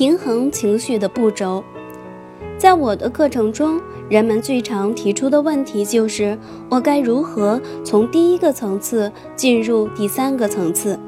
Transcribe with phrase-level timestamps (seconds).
[0.00, 1.62] 平衡情绪的步骤。
[2.56, 3.78] 在我的课程中，
[4.08, 6.38] 人们最常提出的问题就是：
[6.70, 10.98] 我该如何从第一个层次进入第三个层次？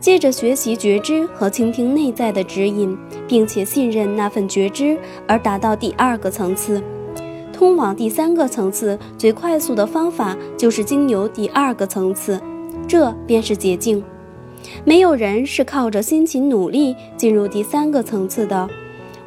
[0.00, 6.82] 借着学习觉知和倾听内在的指引，并且信任那份觉知，而达到第二个层次。
[7.52, 12.40] 通往第三个层次最快速的方法就是经由第二个层次，
[12.86, 14.02] 这便是捷径。
[14.84, 18.68] 没有人是靠着辛勤努力进入第三个层次的。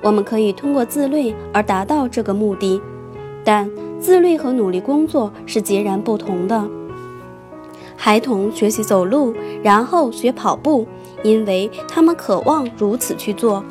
[0.01, 2.81] 我们可以通过自律而达到这个目的，
[3.43, 3.69] 但
[3.99, 6.67] 自律和努力工作是截然不同的。
[7.95, 10.87] 孩童学习走路，然后学跑步，
[11.21, 13.63] 因为他们渴望如此去做。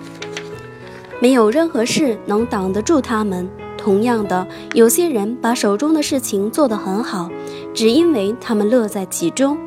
[1.20, 3.48] 没有任何事能挡得住他们。
[3.76, 7.28] 同样的，有些人把手中的事情做得很好，
[7.74, 9.58] 只因为他们乐在其中。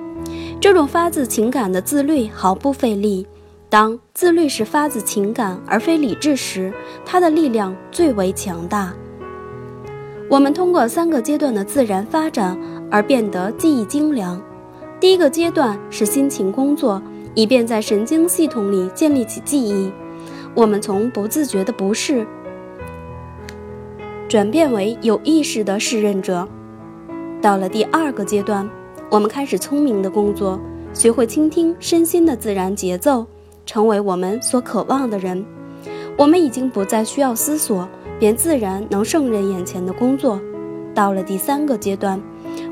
[0.64, 3.28] 这种发自情感的自律毫不费力。
[3.70, 6.72] 当自律是发自情感而非理智时，
[7.06, 8.94] 它的力量最为强大。
[10.30, 12.58] 我们通过三个阶段的自然发展
[12.90, 14.42] 而变得记忆精良。
[15.02, 17.04] 第一个阶段是辛勤工作，
[17.36, 19.92] 以便在神经系统里建立起记忆。
[20.56, 22.26] 我们从不自觉的不适
[24.30, 26.48] 转变为有意识的适任者。
[27.42, 28.70] 到了第二个阶段，
[29.14, 30.60] 我们开始聪明的工作，
[30.92, 33.24] 学会倾听身心的自然节奏。
[33.64, 35.46] 成为我们所渴望的人，
[36.18, 40.42] 我们已经不再需要思索，便自然能胜任眼前的工作。
[40.96, 42.20] 到了第三个阶段，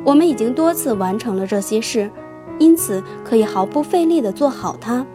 [0.03, 2.09] 我们已经多次完成了这些事，
[2.57, 5.05] 因此可以毫不费力地做好它。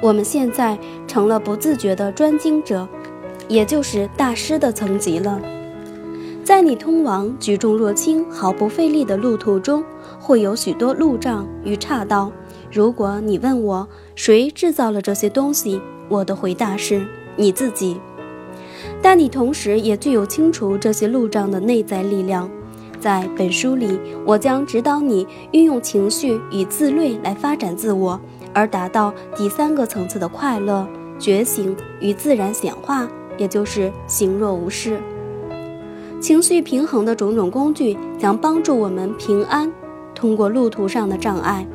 [0.00, 2.88] 我们现在成了不自觉的专精者，
[3.48, 5.38] 也就是大师的层级了。
[6.44, 9.82] 在你通往举重若轻、毫不费力的路途中，
[10.20, 12.30] 会有许多路障与岔道。
[12.70, 17.06] 如果你问我谁制造了这些东西，我的回答是
[17.36, 17.98] 你自己。
[19.00, 22.50] 但你同时也具有清除这些路障的内在力量。
[23.00, 28.20] 在本书里，我将指导你运用情绪与自律来发展自我，
[28.52, 30.86] 而达到第三个层次的快乐、
[31.18, 35.00] 觉醒与自然显化，也就是行若无事。
[36.24, 39.70] 情绪平衡的种种工具将帮助我们平安
[40.14, 41.66] 通过路途上的障碍。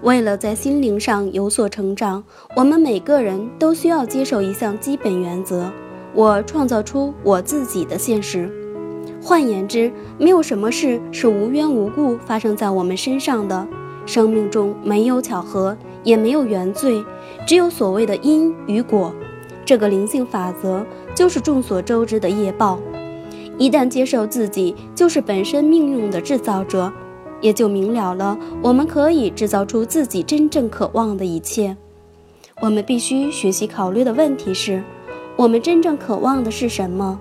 [0.00, 2.24] 为了在心灵上有所成长，
[2.56, 5.70] 我们每个人都需要接受一项基本原则：
[6.14, 8.50] 我创造出我自己的现实。
[9.20, 13.68] 换言之，没有什么事是无缘无故发生在我们身上的。
[14.06, 17.04] 生命中没有巧合，也没有原罪，
[17.46, 19.14] 只有所谓的因与果。
[19.66, 20.82] 这个灵性法则
[21.14, 22.80] 就是众所周知的业报。
[23.60, 26.90] 一旦接受自己就是本身命运的制造者。
[27.42, 31.74] 也就明了了，我们可以制造出自己真正渴望的一切。
[32.60, 34.82] 我们必须学习考虑的问题是：
[35.36, 37.18] 我们真正渴望的是什么？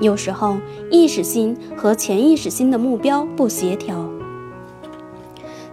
[0.00, 0.56] 有时候，
[0.88, 4.08] 意识心和潜意识心的目标不协调。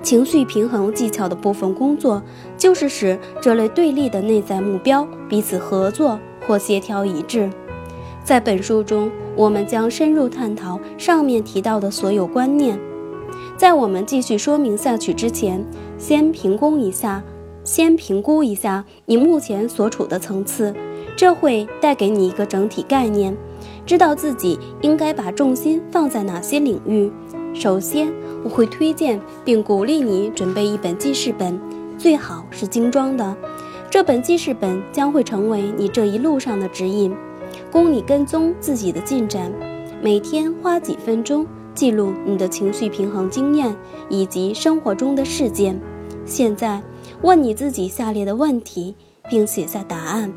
[0.01, 2.23] 情绪平衡技巧的部分工作，
[2.57, 7.49] 就是使这类对立的内在目标彼此合作或协调一致。
[8.23, 12.79] 在本书中，我们将深入探讨上面提到的所有观念。
[13.57, 15.65] 在我们继续说明下去之前，
[15.97, 17.21] 先评估一下，
[17.65, 20.73] 先评估一下你目前所处的层次，
[21.17, 23.35] 这会带给你一个整体概念，
[23.85, 27.11] 知道自己应该把重心放在哪些领域。
[27.53, 28.11] 首先，
[28.43, 31.59] 我会推荐并鼓励你准备一本记事本，
[31.97, 33.35] 最好是精装的。
[33.89, 37.13] 这本记事本将会成为你这一路上的指引，
[37.73, 39.51] 供你跟踪自己的进展。
[39.99, 41.43] 每天花几分钟。
[41.73, 43.75] 记录你的情绪平衡经验
[44.07, 45.81] 以及生活中的事件。
[46.23, 46.79] 现在，
[47.23, 48.95] 问你自己下列的问题，
[49.27, 50.31] 并写下答案：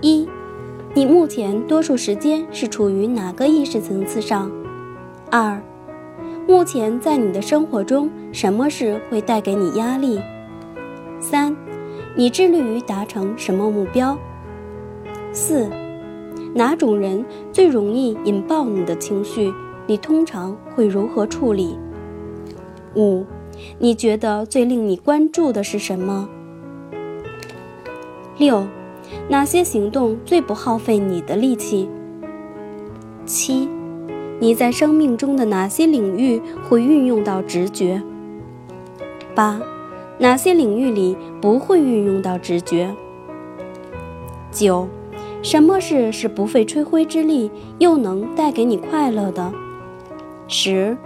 [0.00, 0.26] 一、
[0.94, 4.50] 你目前多数时间是处于哪个意识层次上？
[5.30, 5.60] 二、
[6.48, 10.18] 目前在你的生活中，什么事会带给你压力？
[11.20, 11.54] 三、
[12.16, 14.18] 你致力于达成什么目标？
[15.32, 15.68] 四。
[16.54, 17.22] 哪种人
[17.52, 19.52] 最容易引爆你的情绪？
[19.86, 21.78] 你通常会如何处理？
[22.94, 23.26] 五，
[23.78, 26.26] 你觉得最令你关注的是什么？
[28.38, 28.66] 六，
[29.28, 31.86] 哪些行动最不耗费你的力气？
[33.26, 33.68] 七，
[34.40, 38.02] 你在生命中的哪些领域会运用到直觉？
[39.34, 39.60] 八，
[40.18, 42.94] 哪些领域里不会运用到直觉？
[44.50, 44.88] 九。
[45.42, 47.48] 什么事是不费吹灰之力
[47.78, 49.52] 又能带给你快乐的？
[50.48, 50.96] 十，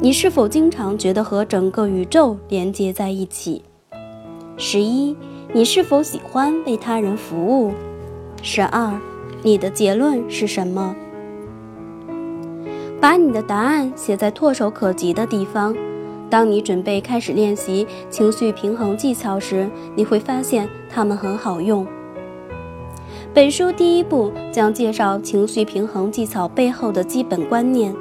[0.00, 3.62] 你是否经常觉得和整个宇宙连接在一起？
[4.58, 5.16] 十一，
[5.54, 7.72] 你是否喜欢为他人服务？
[8.42, 9.00] 十二，
[9.42, 10.94] 你的结论是什么？
[13.00, 15.74] 把你的答案写在唾手可及的地方。
[16.28, 21.86] 当你准备开始练习情绪平衡技巧时，你会发现它们很好用。
[23.32, 27.94] 本书第一部将介绍情绪平衡技巧背后的基本观念，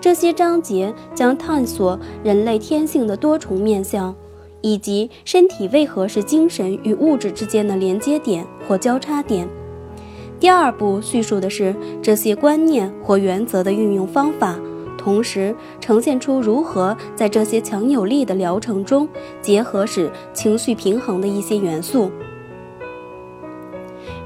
[0.00, 4.14] 这些章节将探索人类天性的多重面相，
[4.60, 9.48] 以及身体为何是精神与物质之间的连接点或交叉点。
[10.38, 14.56] 第二步叙述的是这些观念或原则的运用方法。
[15.06, 19.08] 同时呈现出如何在这些强有力的疗程中
[19.40, 22.10] 结合使情绪平衡的一些元素。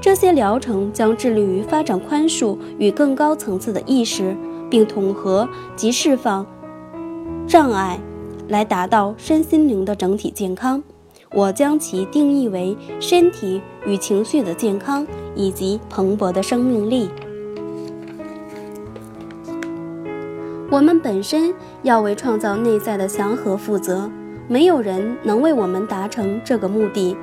[0.01, 4.35] 这些疗程将致力于发展宽恕与更高层次的意识，
[4.71, 6.43] 并统合及释放
[7.45, 7.99] 障碍，
[8.47, 10.81] 来达到身心灵的整体健康。
[11.31, 15.05] 我将其定义为身体与情绪的健康
[15.35, 17.07] 以及蓬勃的生命力。
[20.71, 21.53] 我们本身
[21.83, 24.09] 要为创造内在的祥和负责，
[24.47, 27.17] 没有人能为我们达成这个目的。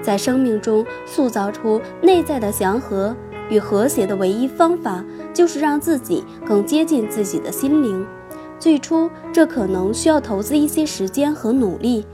[0.00, 3.12] 在生命中塑造出内在的祥和
[3.50, 8.06] 与和谐的唯一方法，就是让自己更接近自己的心灵。
[8.60, 12.06] 最初，这可能需要投资一些时间和努力。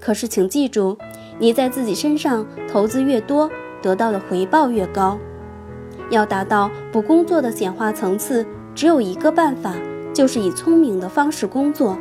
[0.00, 0.96] 可是，请记住，
[1.38, 3.50] 你在自己身上投资越多，
[3.82, 5.18] 得到的回报越高。
[6.08, 9.74] 要达到不工作的显化层次，只有一个办法。
[10.12, 11.96] 就是以聪明的方式工作，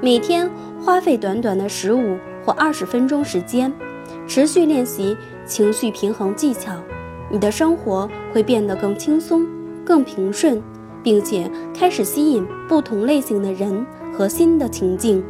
[0.00, 0.50] 每天
[0.80, 3.72] 花费短短的十五或二十分钟时间，
[4.26, 6.72] 持续练习情绪平衡技巧，
[7.30, 9.46] 你的生活会变得更轻松、
[9.84, 10.62] 更平顺，
[11.02, 13.84] 并且开始吸引不同类型的人
[14.16, 15.24] 和新的情境。